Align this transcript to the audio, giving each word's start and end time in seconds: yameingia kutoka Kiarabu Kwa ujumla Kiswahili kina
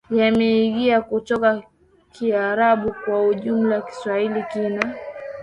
yameingia 0.09 1.01
kutoka 1.01 1.63
Kiarabu 2.11 2.93
Kwa 3.05 3.27
ujumla 3.27 3.81
Kiswahili 3.81 4.43
kina 4.53 4.95